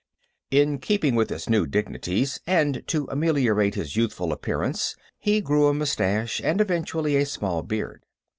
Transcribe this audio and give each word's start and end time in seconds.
In 0.49 0.79
keeping 0.79 1.13
with 1.13 1.29
his 1.29 1.47
new 1.47 1.67
dignities, 1.67 2.39
and 2.47 2.81
to 2.87 3.05
ameliorate 3.11 3.75
his 3.75 3.95
youthful 3.95 4.31
appearance, 4.33 4.95
he 5.19 5.41
grew 5.41 5.67
a 5.67 5.75
mustache 5.75 6.41
and, 6.43 6.59
eventually, 6.59 7.15
a 7.17 7.25
small 7.27 7.61
beard. 7.61 8.03